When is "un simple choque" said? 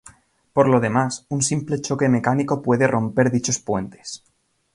1.29-2.09